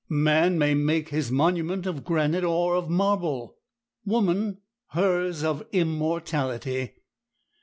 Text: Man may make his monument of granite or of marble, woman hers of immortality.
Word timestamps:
Man 0.09 0.57
may 0.57 0.73
make 0.73 1.09
his 1.09 1.31
monument 1.31 1.85
of 1.85 2.03
granite 2.03 2.43
or 2.43 2.73
of 2.75 2.89
marble, 2.89 3.57
woman 4.03 4.61
hers 4.93 5.43
of 5.43 5.63
immortality. 5.71 6.95